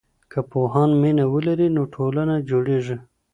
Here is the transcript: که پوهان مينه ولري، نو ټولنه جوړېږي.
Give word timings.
که 0.31 0.39
پوهان 0.51 0.89
مينه 1.01 1.25
ولري، 1.33 1.67
نو 1.75 1.83
ټولنه 1.95 2.35
جوړېږي. 2.49 2.97